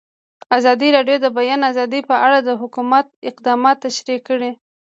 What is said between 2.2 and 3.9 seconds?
اړه د حکومت اقدامات